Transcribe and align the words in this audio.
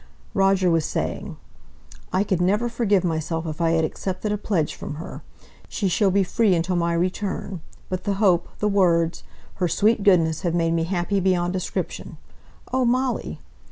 Roger 0.33 0.67
was 0.71 0.83
saying, 0.83 1.37
"I 2.11 2.23
could 2.23 2.41
never 2.41 2.67
forgive 2.69 3.03
myself 3.03 3.45
if 3.45 3.61
I 3.61 3.73
had 3.73 3.85
accepted 3.85 4.31
a 4.31 4.35
pledge 4.39 4.73
from 4.73 4.95
her. 4.95 5.21
She 5.69 5.87
shall 5.87 6.09
be 6.09 6.23
free 6.23 6.55
until 6.55 6.75
my 6.75 6.93
return; 6.93 7.61
but 7.87 8.03
the 8.05 8.13
hope, 8.15 8.49
the 8.57 8.67
words, 8.67 9.21
her 9.57 9.67
sweet 9.67 10.01
goodness, 10.01 10.41
have 10.41 10.55
made 10.55 10.73
me 10.73 10.85
happy 10.85 11.19
beyond 11.19 11.53
description. 11.53 12.17
Oh, 12.73 12.83
Molly!" 12.83 13.41